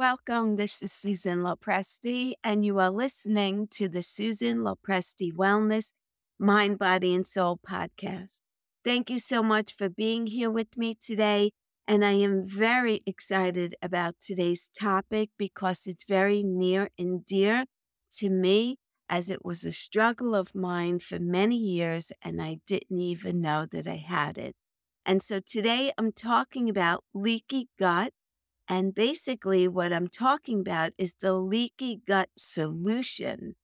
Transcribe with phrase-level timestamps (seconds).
[0.00, 0.56] welcome.
[0.56, 5.92] This is Susan Lopresti, and you are listening to the Susan Lopresti Wellness
[6.38, 8.40] Mind, Body, and Soul podcast.
[8.82, 11.50] Thank you so much for being here with me today.
[11.86, 17.66] And I am very excited about today's topic because it's very near and dear
[18.12, 23.00] to me, as it was a struggle of mine for many years, and I didn't
[23.00, 24.54] even know that I had it.
[25.04, 28.14] And so today I'm talking about leaky gut.
[28.70, 33.56] And basically, what I'm talking about is the leaky gut solution.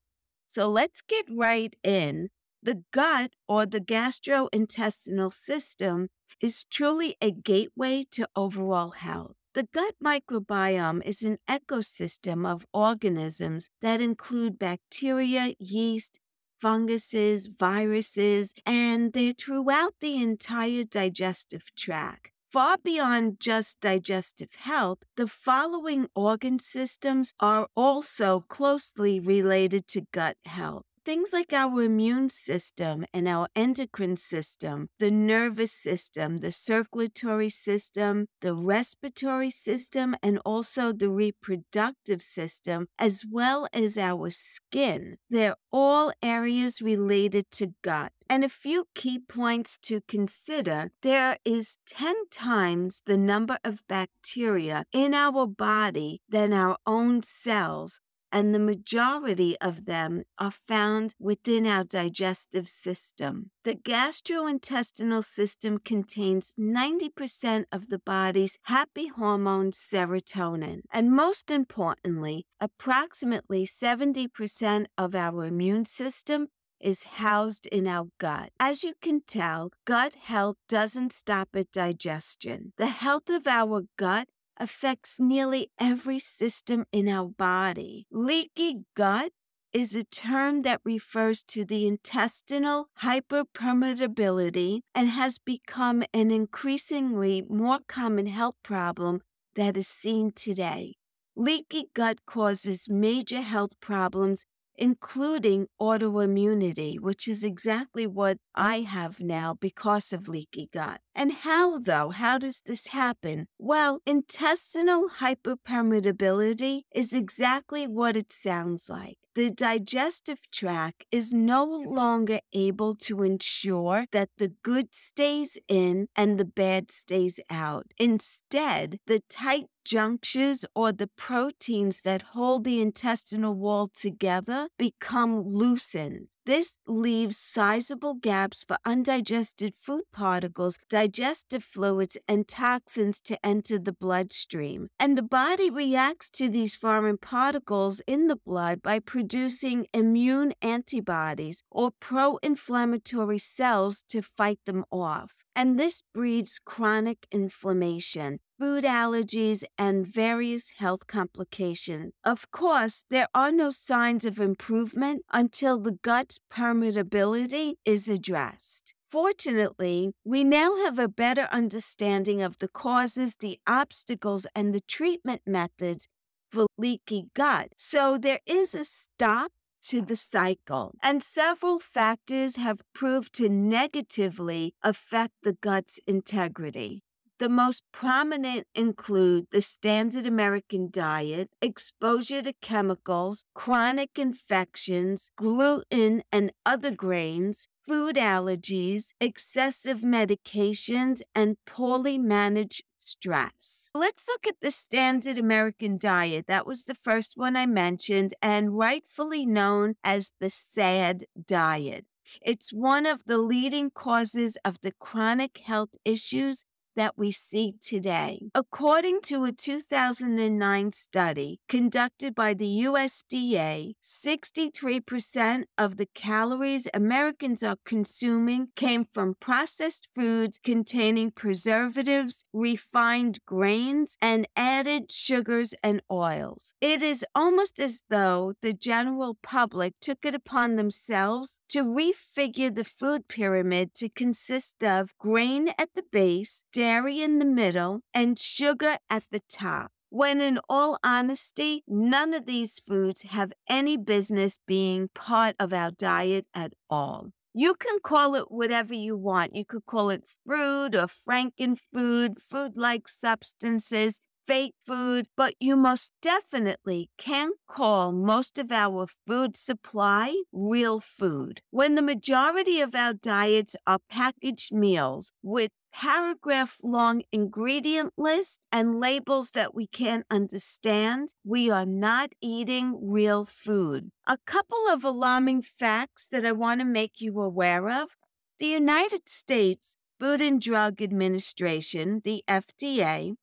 [0.48, 2.30] So let's get right in.
[2.60, 6.08] The gut or the gastrointestinal system
[6.40, 9.36] is truly a gateway to overall health.
[9.54, 16.18] The gut microbiome is an ecosystem of organisms that include bacteria, yeast,
[16.60, 22.32] funguses, viruses, and they're throughout the entire digestive tract.
[22.56, 30.38] Far beyond just digestive health, the following organ systems are also closely related to gut
[30.46, 37.48] health things like our immune system and our endocrine system, the nervous system, the circulatory
[37.48, 45.16] system, the respiratory system, and also the reproductive system, as well as our skin.
[45.30, 48.10] They're all areas related to gut.
[48.28, 54.84] And a few key points to consider there is 10 times the number of bacteria
[54.92, 58.00] in our body than our own cells
[58.32, 63.50] and the majority of them are found within our digestive system.
[63.64, 70.80] The gastrointestinal system contains 90% of the body's happy hormone serotonin.
[70.92, 76.48] And most importantly, approximately 70% of our immune system
[76.80, 78.50] is housed in our gut.
[78.60, 82.72] As you can tell, gut health doesn't stop at digestion.
[82.76, 88.06] The health of our gut affects nearly every system in our body.
[88.10, 89.32] Leaky gut
[89.72, 97.80] is a term that refers to the intestinal hyperpermeability and has become an increasingly more
[97.86, 99.20] common health problem
[99.54, 100.94] that is seen today.
[101.34, 104.46] Leaky gut causes major health problems
[104.78, 111.00] including autoimmunity, which is exactly what I have now because of leaky gut.
[111.14, 112.10] And how, though?
[112.10, 113.46] How does this happen?
[113.58, 119.18] Well, intestinal hyperpermeability is exactly what it sounds like.
[119.34, 126.38] The digestive tract is no longer able to ensure that the good stays in and
[126.38, 127.86] the bad stays out.
[127.98, 136.26] Instead, the tight junctures or the proteins that hold the intestinal wall together become loosened.
[136.44, 143.92] This leaves sizable gaps for undigested food particles, digestive fluids, and toxins to enter the
[143.92, 144.88] bloodstream.
[144.98, 151.62] And the body reacts to these foreign particles in the blood by producing immune antibodies
[151.70, 155.44] or pro inflammatory cells to fight them off.
[155.54, 162.12] And this breeds chronic inflammation food allergies, and various health complications.
[162.24, 168.94] Of course, there are no signs of improvement until the gut permeability is addressed.
[169.08, 175.42] Fortunately, we now have a better understanding of the causes, the obstacles, and the treatment
[175.46, 176.08] methods
[176.50, 177.68] for leaky gut.
[177.76, 179.52] So there is a stop
[179.84, 180.94] to the cycle.
[181.02, 187.02] And several factors have proved to negatively affect the gut's integrity.
[187.38, 196.50] The most prominent include the standard American diet, exposure to chemicals, chronic infections, gluten and
[196.64, 203.90] other grains, food allergies, excessive medications, and poorly managed stress.
[203.94, 206.46] Let's look at the standard American diet.
[206.46, 212.06] That was the first one I mentioned and rightfully known as the SAD diet.
[212.40, 216.64] It's one of the leading causes of the chronic health issues
[216.96, 218.50] that we see today.
[218.54, 227.76] According to a 2009 study conducted by the USDA, 63% of the calories Americans are
[227.84, 236.74] consuming came from processed foods containing preservatives, refined grains, and added sugars and oils.
[236.80, 242.84] It is almost as though the general public took it upon themselves to refigure the
[242.84, 248.98] food pyramid to consist of grain at the base, dairy in the middle, and sugar
[249.10, 249.90] at the top.
[250.08, 255.90] When in all honesty, none of these foods have any business being part of our
[255.90, 257.32] diet at all.
[257.52, 259.56] You can call it whatever you want.
[259.56, 264.20] You could call it fruit or frankenfood, food like substances.
[264.46, 271.60] fake food, but you most definitely can't call most of our food supply real food.
[271.70, 279.00] When the majority of our diets are packaged meals with paragraph long ingredient lists and
[279.00, 284.10] labels that we can't understand, we are not eating real food.
[284.26, 288.10] A couple of alarming facts that I want to make you aware of.
[288.58, 293.34] The United States Food and Drug Administration, the FDA,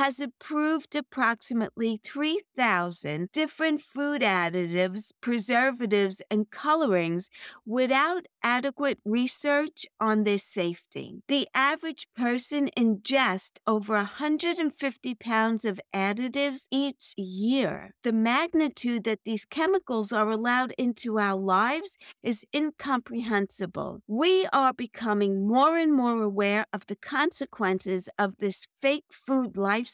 [0.00, 7.28] has approved approximately 3,000 different food additives, preservatives, and colorings
[7.66, 11.22] without adequate research on their safety.
[11.28, 17.90] The average person ingests over 150 pounds of additives each year.
[18.02, 24.00] The magnitude that these chemicals are allowed into our lives is incomprehensible.
[24.06, 29.89] We are becoming more and more aware of the consequences of this fake food lifestyle,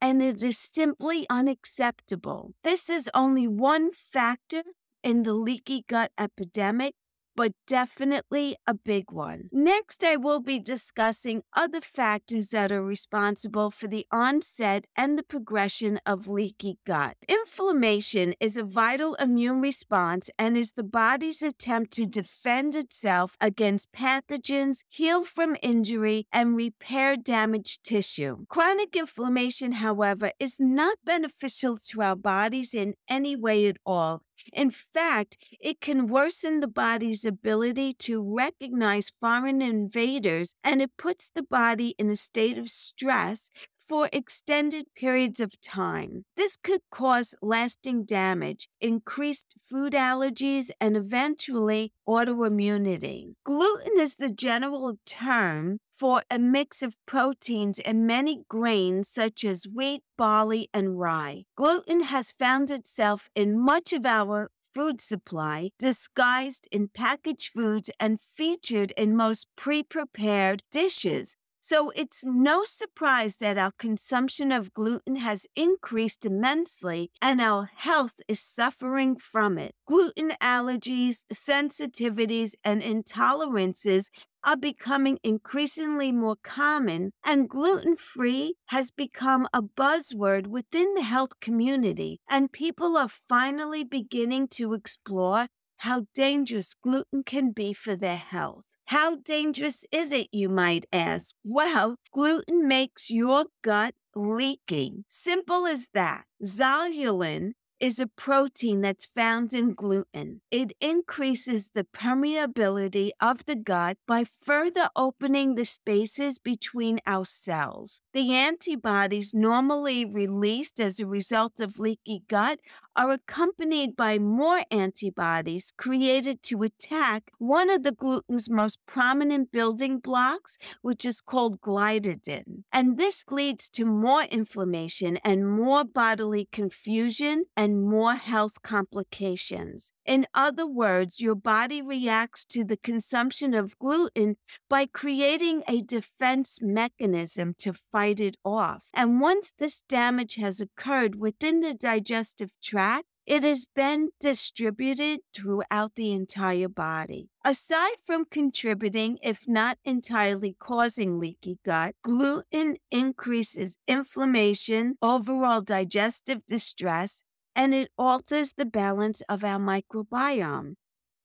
[0.00, 2.54] and it is simply unacceptable.
[2.62, 4.62] This is only one factor
[5.02, 6.94] in the leaky gut epidemic
[7.36, 9.48] but definitely a big one.
[9.52, 15.22] Next, I will be discussing other factors that are responsible for the onset and the
[15.22, 17.16] progression of leaky gut.
[17.28, 23.92] Inflammation is a vital immune response and is the body's attempt to defend itself against
[23.92, 28.44] pathogens, heal from injury, and repair damaged tissue.
[28.48, 34.22] Chronic inflammation, however, is not beneficial to our bodies in any way at all
[34.52, 41.30] in fact, it can worsen the body's ability to recognize foreign invaders and it puts
[41.30, 43.50] the body in a state of stress
[43.86, 46.24] for extended periods of time.
[46.36, 53.34] This could cause lasting damage, increased food allergies, and eventually autoimmunity.
[53.44, 59.66] Gluten is the general term for a mix of proteins and many grains such as
[59.66, 61.44] wheat, barley, and rye.
[61.56, 68.20] Gluten has found itself in much of our food supply, disguised in packaged foods and
[68.20, 71.36] featured in most pre prepared dishes.
[71.66, 78.16] So it's no surprise that our consumption of gluten has increased immensely and our health
[78.28, 79.74] is suffering from it.
[79.86, 84.10] Gluten allergies, sensitivities, and intolerances
[84.44, 91.40] are becoming increasingly more common, and gluten free has become a buzzword within the health
[91.40, 95.48] community, and people are finally beginning to explore
[95.78, 98.76] how dangerous gluten can be for their health.
[98.86, 101.34] How dangerous is it, you might ask?
[101.42, 105.04] Well, gluten makes your gut leaking.
[105.08, 106.24] Simple as that.
[106.42, 107.52] Zonulin
[107.84, 110.40] is a protein that's found in gluten.
[110.50, 118.00] It increases the permeability of the gut by further opening the spaces between our cells.
[118.14, 122.58] The antibodies normally released as a result of leaky gut
[122.96, 129.98] are accompanied by more antibodies created to attack one of the gluten's most prominent building
[129.98, 132.62] blocks, which is called gliadin.
[132.72, 139.92] And this leads to more inflammation and more bodily confusion and more health complications.
[140.06, 144.36] In other words, your body reacts to the consumption of gluten
[144.70, 148.84] by creating a defense mechanism to fight it off.
[148.94, 155.94] And once this damage has occurred within the digestive tract, it is then distributed throughout
[155.94, 157.30] the entire body.
[157.42, 167.24] Aside from contributing, if not entirely causing leaky gut, gluten increases inflammation, overall digestive distress,
[167.54, 170.74] and it alters the balance of our microbiome.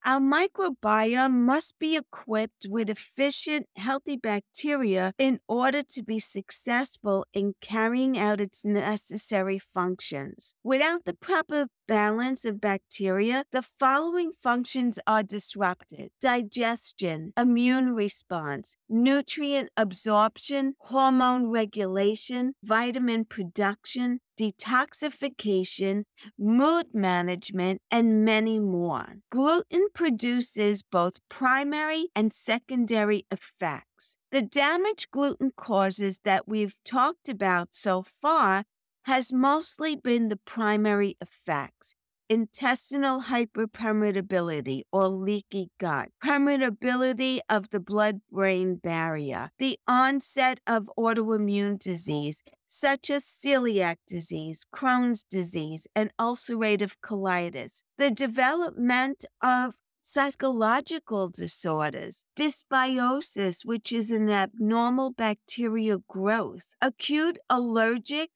[0.06, 7.56] Our microbiome must be equipped with efficient, healthy bacteria in order to be successful in
[7.60, 10.56] carrying out its necessary functions.
[10.64, 19.70] Without the proper balance of bacteria, the following functions are disrupted digestion, immune response, nutrient
[19.76, 26.04] absorption, hormone regulation, vitamin production, detoxification,
[26.38, 29.16] mood management, and many more.
[29.32, 34.18] Gluten produces both primary and secondary effects.
[34.32, 38.64] The damage gluten causes that we've talked about so far
[39.04, 41.96] has mostly been the primary effects
[42.30, 51.80] intestinal hyperpermeability or leaky gut, permeability of the blood brain barrier, the onset of autoimmune
[51.80, 62.26] disease, such as celiac disease, Crohn's disease, and ulcerative colitis, the development of psychological disorders,
[62.36, 68.30] dysbiosis, which is an abnormal bacterial growth, acute allergic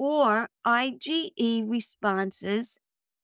[0.00, 2.78] or IgE responses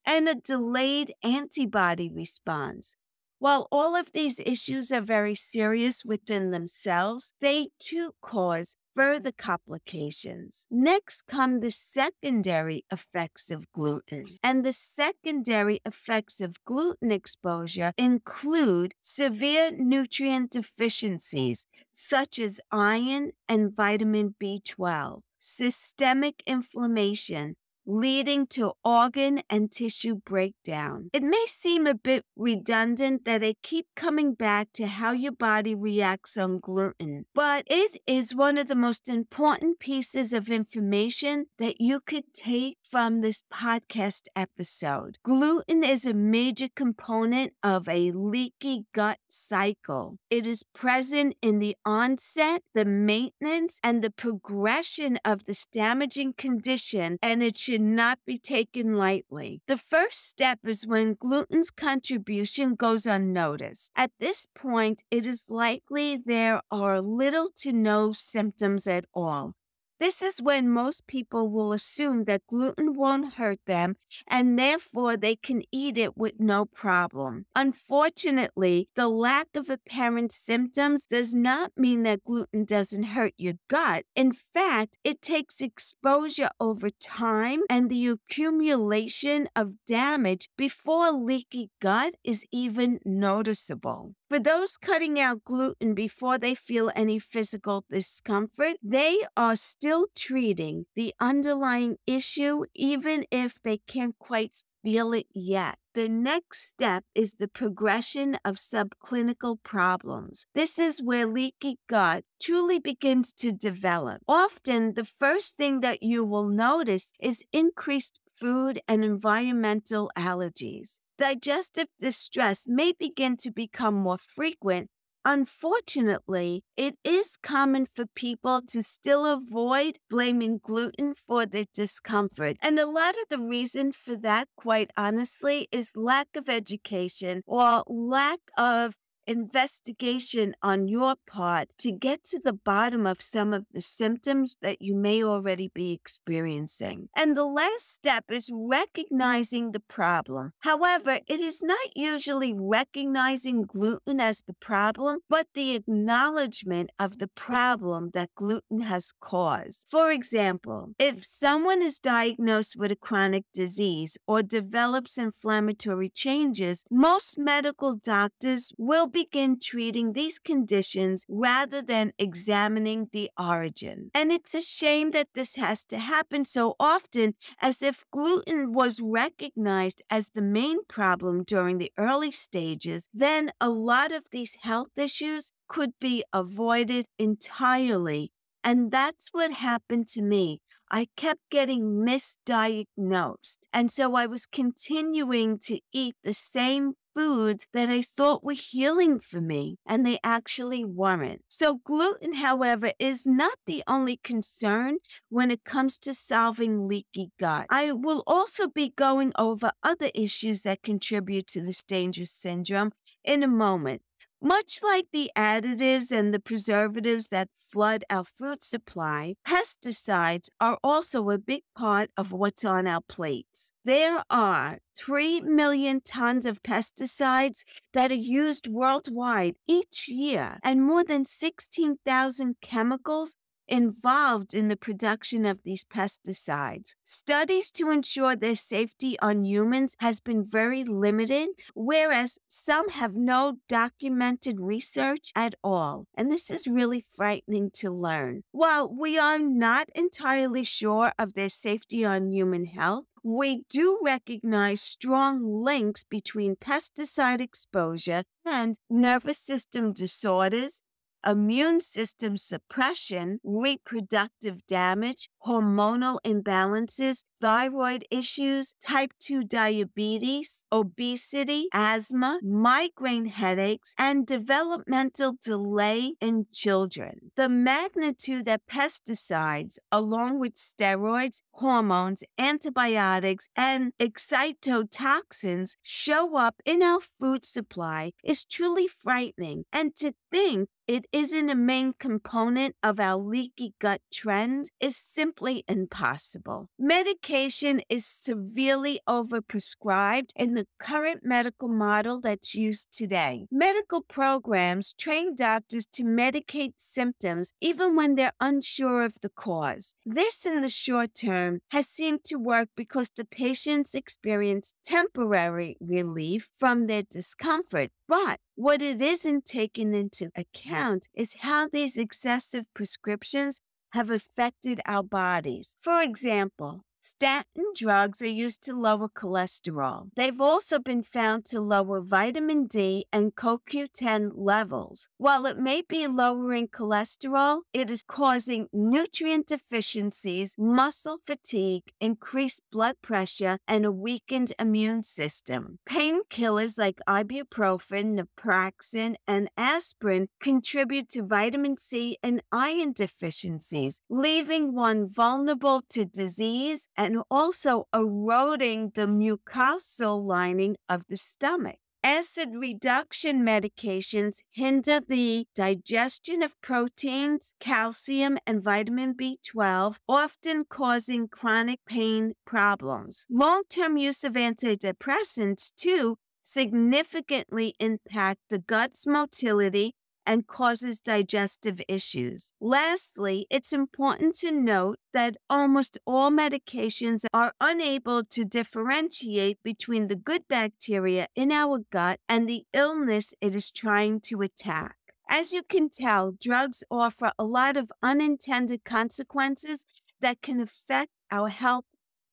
[0.05, 2.97] and a delayed antibody response.
[3.39, 10.67] While all of these issues are very serious within themselves, they too cause further complications.
[10.71, 14.27] Next come the secondary effects of gluten.
[14.43, 23.75] And the secondary effects of gluten exposure include severe nutrient deficiencies, such as iron and
[23.75, 31.11] vitamin B12, systemic inflammation, leading to organ and tissue breakdown.
[31.13, 35.75] It may seem a bit redundant that I keep coming back to how your body
[35.75, 41.81] reacts on gluten, but it is one of the most important pieces of information that
[41.81, 45.19] you could take from this podcast episode.
[45.23, 50.19] Gluten is a major component of a leaky gut cycle.
[50.31, 57.19] It is present in the onset, the maintenance, and the progression of this damaging condition,
[57.23, 59.61] and it should should not be taken lightly.
[59.69, 63.93] The first step is when gluten's contribution goes unnoticed.
[63.95, 69.53] At this point, it is likely there are little to no symptoms at all.
[69.99, 73.97] This is when most people will assume that gluten won't hurt them
[74.29, 77.47] and therefore they can eat it with no problem.
[77.55, 84.05] Unfortunately, the lack of apparent symptoms does not mean that gluten doesn't hurt your gut.
[84.15, 92.15] In fact, it takes exposure over time and the accumulation of damage before leaky gut
[92.23, 94.15] is even noticeable.
[94.29, 100.87] For those cutting out gluten before they feel any physical discomfort, they are still treating
[100.97, 105.79] the underlying issue even if they can't quite feel it yet.
[105.95, 110.47] The next step is the progression of subclinical problems.
[110.55, 114.23] This is where leaky gut truly begins to develop.
[114.27, 121.89] Often, the first thing that you will notice is increased food and environmental allergies digestive
[121.99, 124.91] distress may begin to become more frequent.
[125.25, 132.57] Unfortunately, it is common for people to still avoid blaming gluten for their discomfort.
[132.63, 137.83] And a lot of the reason for that, quite honestly, is lack of education or
[137.89, 138.95] lack of
[139.27, 144.81] investigation on your part to get to the bottom of some of the symptoms that
[144.81, 147.09] you may already be experiencing.
[147.17, 150.53] And the last step is recognizing the problem.
[150.61, 157.29] However, it is not usually recognizing gluten as the problem, but the acknowledgement of the
[157.29, 159.87] problem that gluten has caused.
[159.91, 167.39] For example, if someone is diagnosed with a chronic disease or develops inflammatory changes, most
[167.39, 174.11] medical doctors will begin treating these conditions rather than examining the origin.
[174.13, 179.01] And it's a shame that this has to happen so often, as if gluten was
[179.01, 184.99] recognized as the main problem during the early stages, then a lot of these health
[184.99, 188.33] issues could be avoided entirely.
[188.63, 190.61] And that's what happened to me.
[190.91, 193.61] I kept getting misdiagnosed.
[193.73, 199.19] And so I was continuing to eat the same foods that I thought were healing
[199.19, 201.43] for me, and they actually weren't.
[201.49, 204.99] So, gluten, however, is not the only concern
[205.31, 207.67] when it comes to solving leaky gut.
[207.71, 212.93] I will also be going over other issues that contribute to this dangerous syndrome
[213.25, 214.03] in a moment.
[214.41, 221.31] Much like the additives and the preservatives that flood our food supply, pesticides are also
[221.31, 223.73] a big part of what's on our plates.
[223.85, 231.03] There are 3 million tons of pesticides that are used worldwide each year, and more
[231.03, 233.37] than 16,000 chemicals
[233.69, 236.95] involved in the production of these pesticides.
[237.05, 243.59] Studies to ensure their safety on humans has been very limited, whereas some have no
[243.69, 246.07] documented research at all.
[246.17, 248.43] And this is really frightening to learn.
[248.53, 254.81] While we are not entirely sure of their safety on human health, we do recognize
[254.81, 260.85] strong links between pesticide exposure and nervous system disorders,
[261.27, 273.27] immune system suppression, reproductive damage, hormonal imbalances, thyroid issues, type 2 diabetes, obesity, asthma, migraine
[273.27, 277.33] headaches, and developmental delay in children.
[277.37, 287.01] The magnitude that pesticides, along with steroids, hormones, antibiotics, and excitotoxins, show up in our
[287.21, 289.65] food supply is truly frightening.
[289.73, 295.65] And to think it isn't a main component of our leaky gut trend is simply
[295.67, 296.69] impossible.
[296.79, 303.47] Medication is severely overprescribed in the current medical model that's used today.
[303.51, 309.95] Medical programs train doctors to medicate symptoms even when they're unsure of the cause.
[310.05, 316.51] This, in the short term, has seemed to work because the patients experience temporary relief
[316.59, 317.91] from their discomfort.
[318.09, 323.61] But what it isn't taken into account is how these excessive prescriptions
[323.93, 325.77] have affected our bodies.
[325.83, 330.09] For example, Statin drugs are used to lower cholesterol.
[330.17, 335.09] They've also been found to lower vitamin D and CoQ10 levels.
[335.17, 342.97] While it may be lowering cholesterol, it is causing nutrient deficiencies, muscle fatigue, increased blood
[343.03, 345.79] pressure, and a weakened immune system.
[345.89, 355.09] Painkillers like ibuprofen, naproxen, and aspirin contribute to vitamin C and iron deficiencies, leaving one
[355.09, 361.77] vulnerable to disease and also eroding the mucosal lining of the stomach.
[362.05, 371.81] Acid reduction medications hinder the digestion of proteins, calcium, and vitamin B12, often causing chronic
[371.85, 373.27] pain problems.
[373.29, 382.53] Long term use of antidepressants, too, significantly impact the gut's motility and causes digestive issues.
[382.61, 390.17] Lastly, it's important to note that almost all medications are unable to differentiate between the
[390.17, 394.97] good bacteria in our gut and the illness it is trying to attack.
[395.29, 399.87] As you can tell, drugs offer a lot of unintended consequences
[400.21, 401.85] that can affect our health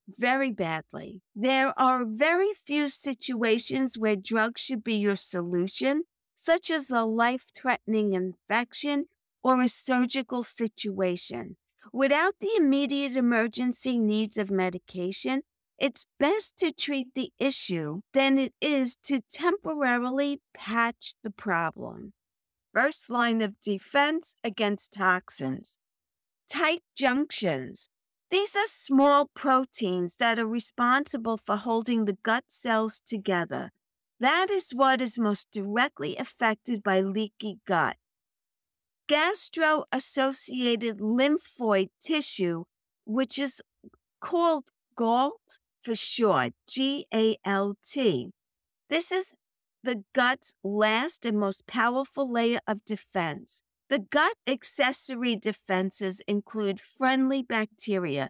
[0.07, 1.21] very badly.
[1.35, 7.45] There are very few situations where drugs should be your solution, such as a life
[7.55, 9.05] threatening infection
[9.43, 11.57] or a surgical situation.
[11.91, 15.43] Without the immediate emergency needs of medication,
[15.77, 22.13] it's best to treat the issue than it is to temporarily patch the problem.
[22.73, 25.79] First line of defense against toxins.
[26.49, 27.89] Tight junctions.
[28.31, 33.71] These are small proteins that are responsible for holding the gut cells together.
[34.23, 37.97] That is what is most directly affected by leaky gut.
[39.09, 42.63] Gastro associated lymphoid tissue,
[43.03, 43.61] which is
[44.21, 48.29] called GALT for short, G A L T.
[48.89, 49.33] This is
[49.83, 53.63] the gut's last and most powerful layer of defense.
[53.89, 58.29] The gut accessory defenses include friendly bacteria.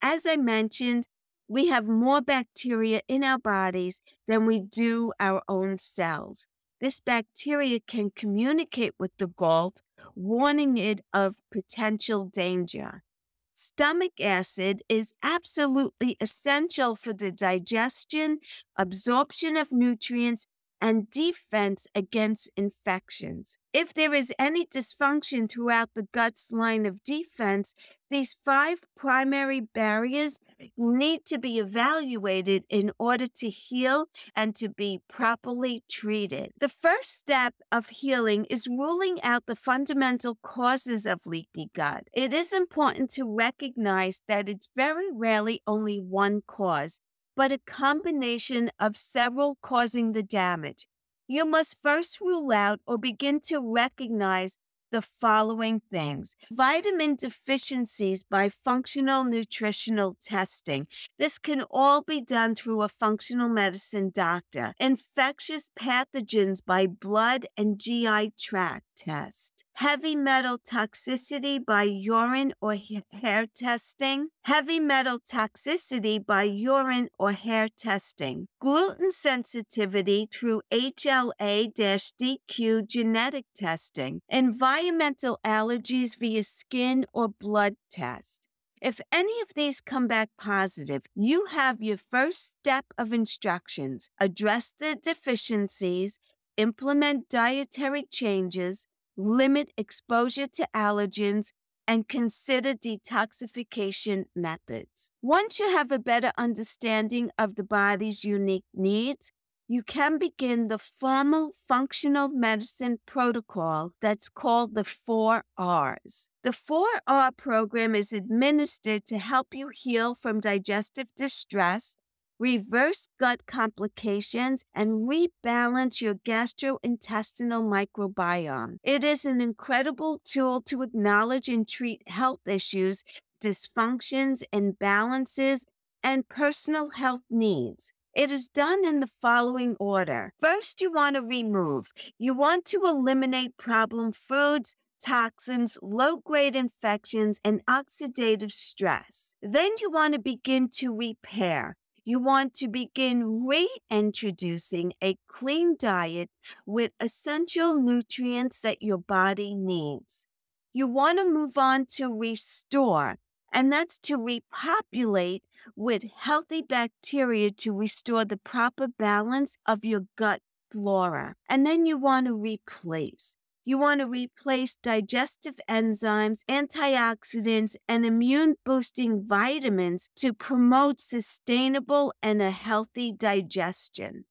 [0.00, 1.06] As I mentioned,
[1.48, 6.46] we have more bacteria in our bodies than we do our own cells.
[6.80, 9.82] This bacteria can communicate with the GALT,
[10.14, 13.02] warning it of potential danger.
[13.48, 18.38] Stomach acid is absolutely essential for the digestion,
[18.76, 20.46] absorption of nutrients,
[20.84, 23.56] and defense against infections.
[23.72, 27.74] If there is any dysfunction throughout the gut's line of defense,
[28.10, 30.40] these five primary barriers
[30.76, 36.52] need to be evaluated in order to heal and to be properly treated.
[36.60, 42.08] The first step of healing is ruling out the fundamental causes of leaky gut.
[42.12, 47.00] It is important to recognize that it's very rarely only one cause
[47.36, 50.86] but a combination of several causing the damage.
[51.26, 54.58] You must first rule out or begin to recognize
[54.94, 60.86] the following things vitamin deficiencies by functional nutritional testing.
[61.18, 64.72] This can all be done through a functional medicine doctor.
[64.78, 69.64] Infectious pathogens by blood and GI tract test.
[69.74, 72.76] Heavy metal toxicity by urine or
[73.12, 74.28] hair testing.
[74.42, 78.48] Heavy metal toxicity by urine or hair testing.
[78.60, 84.20] Gluten sensitivity through HLA DQ genetic testing.
[84.28, 88.48] Environmental allergies via skin or blood test.
[88.84, 94.10] If any of these come back positive, you have your first step of instructions.
[94.20, 96.20] Address the deficiencies,
[96.56, 98.86] implement dietary changes,
[99.16, 101.52] limit exposure to allergens,
[101.86, 105.12] and consider detoxification methods.
[105.20, 109.32] Once you have a better understanding of the body's unique needs,
[109.66, 116.28] you can begin the formal functional medicine protocol that's called the 4Rs.
[116.42, 121.96] The 4R program is administered to help you heal from digestive distress,
[122.38, 128.76] reverse gut complications, and rebalance your gastrointestinal microbiome.
[128.82, 133.04] It is an incredible tool to acknowledge and treat health issues,
[133.42, 135.64] dysfunctions, imbalances,
[136.02, 137.92] and personal health needs.
[138.14, 140.32] It is done in the following order.
[140.40, 141.90] First, you want to remove.
[142.16, 149.34] You want to eliminate problem foods, toxins, low grade infections, and oxidative stress.
[149.42, 151.76] Then you want to begin to repair.
[152.06, 156.28] You want to begin reintroducing a clean diet
[156.66, 160.26] with essential nutrients that your body needs.
[160.74, 163.16] You want to move on to restore,
[163.50, 170.42] and that's to repopulate with healthy bacteria to restore the proper balance of your gut
[170.70, 171.36] flora.
[171.48, 173.38] And then you want to replace.
[173.66, 182.42] You want to replace digestive enzymes, antioxidants, and immune boosting vitamins to promote sustainable and
[182.42, 184.26] a healthy digestion.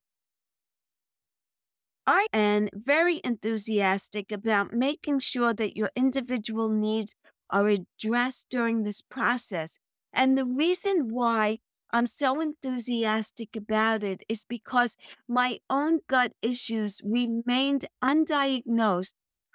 [2.06, 7.16] I am very enthusiastic about making sure that your individual needs
[7.50, 9.80] are addressed during this process.
[10.12, 11.58] And the reason why
[11.90, 19.14] I'm so enthusiastic about it is because my own gut issues remained undiagnosed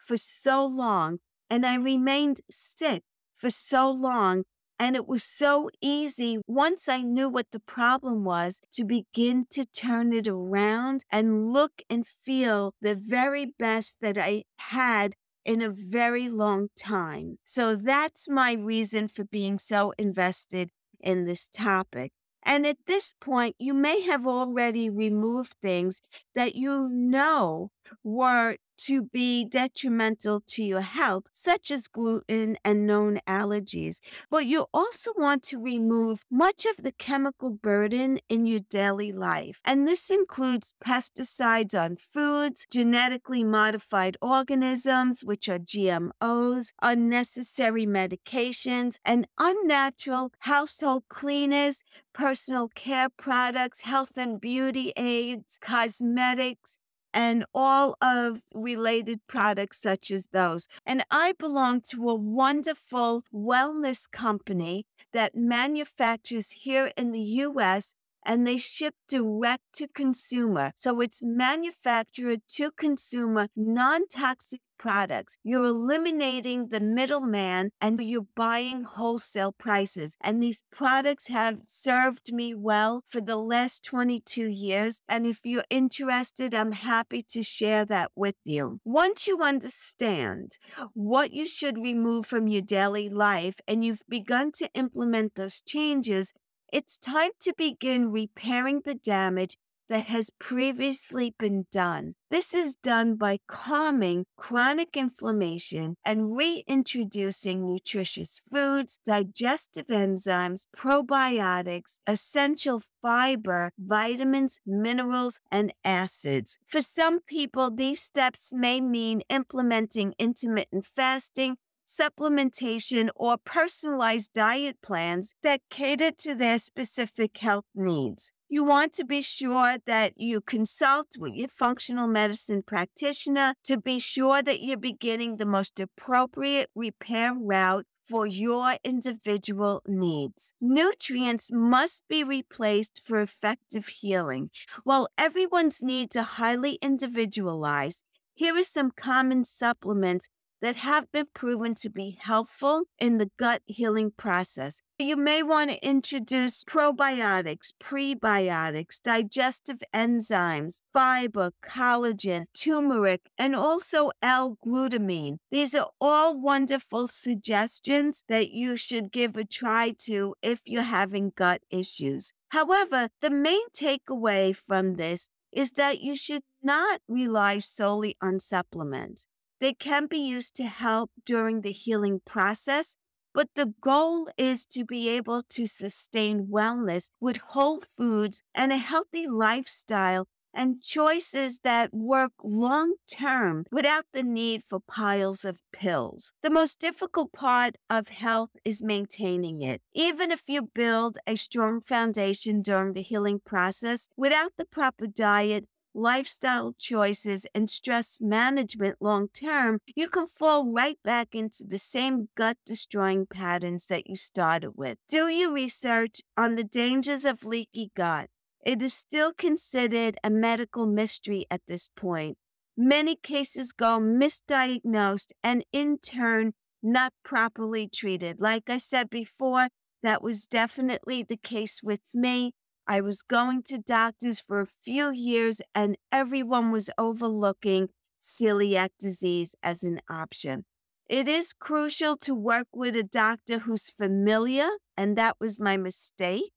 [0.09, 1.19] for so long
[1.51, 3.03] and I remained sick
[3.37, 4.43] for so long.
[4.79, 9.65] And it was so easy once I knew what the problem was to begin to
[9.65, 15.13] turn it around and look and feel the very best that I had
[15.45, 17.37] in a very long time.
[17.43, 20.69] So that's my reason for being so invested
[20.99, 22.11] in this topic.
[22.41, 26.01] And at this point, you may have already removed things
[26.33, 27.71] that you know
[28.03, 33.99] were to be detrimental to your health, such as gluten and known allergies.
[34.29, 39.59] But you also want to remove much of the chemical burden in your daily life.
[39.65, 49.27] And this includes pesticides on foods, genetically modified organisms, which are GMOs, unnecessary medications, and
[49.37, 56.79] unnatural household cleaners, personal care products, health and beauty aids, cosmetics,
[57.13, 60.67] and all of related products such as those.
[60.85, 67.95] And I belong to a wonderful wellness company that manufactures here in the US
[68.29, 70.71] and they ship direct to consumer.
[70.77, 75.37] So it's manufactured to consumer, non toxic products.
[75.43, 80.15] You're eliminating the middleman and you're buying wholesale prices.
[80.21, 85.01] And these products have served me well for the last 22 years.
[85.09, 88.79] And if you're interested, I'm happy to share that with you.
[88.85, 90.59] Once you understand
[90.93, 96.33] what you should remove from your daily life and you've begun to implement those changes,
[96.71, 99.57] it's time to begin repairing the damage
[99.89, 102.13] that has previously been done.
[102.29, 112.83] This is done by calming chronic inflammation and reintroducing nutritious foods, digestive enzymes, probiotics, essential
[113.01, 116.59] fiber, vitamins, minerals, and acids.
[116.67, 121.57] For some people, these steps may mean implementing intermittent fasting,
[121.89, 128.31] supplementation, or personalized diet plans that cater to their specific health needs.
[128.47, 133.99] You want to be sure that you consult with your functional medicine practitioner to be
[133.99, 140.53] sure that you're beginning the most appropriate repair route for your individual needs.
[140.59, 144.49] Nutrients must be replaced for effective healing.
[144.83, 150.27] While everyone's needs are highly individualized, here are some common supplements
[150.61, 154.81] that have been proven to be helpful in the gut healing process.
[154.97, 165.37] You may want to introduce probiotics, prebiotics, digestive enzymes, fiber, collagen, turmeric, and also L-glutamine.
[165.51, 171.31] These are all wonderful suggestions that you should give a try to if you're having
[171.35, 172.33] gut issues.
[172.49, 179.27] However, the main takeaway from this is that you should not rely solely on supplements.
[179.59, 182.95] They can be used to help during the healing process,
[183.33, 188.77] but the goal is to be able to sustain wellness with whole foods and a
[188.77, 196.33] healthy lifestyle and choices that work long term without the need for piles of pills.
[196.41, 199.81] The most difficult part of health is maintaining it.
[199.93, 205.65] Even if you build a strong foundation during the healing process, without the proper diet,
[205.99, 212.29] lifestyle choices, and stress management long term, you can fall right back into the same
[212.35, 214.97] gut destroying patterns that you started with.
[215.07, 218.29] Do your research on the dangers of leaky gut.
[218.65, 222.37] It is still considered a medical mystery at this point.
[222.75, 228.39] Many cases go misdiagnosed and, in turn, not properly treated.
[228.39, 229.67] Like I said before,
[230.01, 232.53] that was definitely the case with me.
[232.89, 239.55] I was going to doctors for a few years, and everyone was overlooking celiac disease
[239.61, 240.65] as an option.
[241.07, 246.51] It is crucial to work with a doctor who's familiar, and that was my mistake.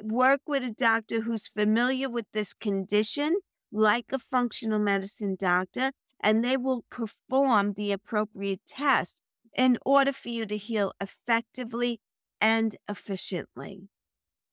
[0.00, 3.40] Work with a doctor who's familiar with this condition,
[3.72, 9.20] like a functional medicine doctor, and they will perform the appropriate test
[9.52, 12.00] in order for you to heal effectively
[12.40, 13.88] and efficiently.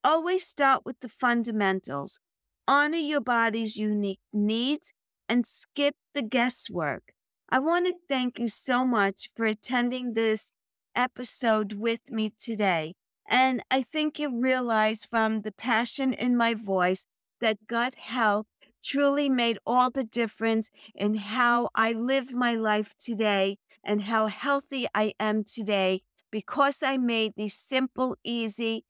[0.04, 2.20] Always start with the fundamentals.
[2.68, 4.94] Honor your body's unique needs
[5.30, 7.14] and skip the guesswork.
[7.50, 10.54] I want to thank you so much for attending this
[10.96, 12.96] episode with me today.
[13.28, 17.08] And I think you realize from the passion in my voice
[17.40, 18.48] that gut health
[18.84, 24.88] truly made all the difference in how I live my life today and how healthy
[24.94, 28.84] I am today because I made these simple, easy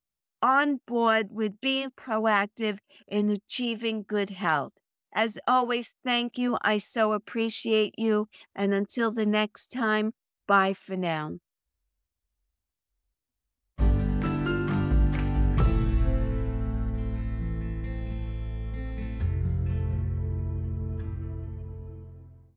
[0.42, 4.74] on board with being proactive in achieving good health.
[5.14, 6.58] As always, thank you.
[6.62, 8.30] I so appreciate you.
[8.56, 10.14] And until the next time,
[10.48, 11.40] bye for now.